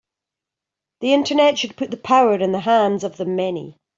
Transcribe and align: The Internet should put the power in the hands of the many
The 1.01 1.13
Internet 1.13 1.59
should 1.59 1.75
put 1.77 1.91
the 1.91 1.95
power 1.97 2.33
in 2.33 2.51
the 2.53 2.61
hands 2.61 3.03
of 3.03 3.17
the 3.17 3.25
many 3.25 3.77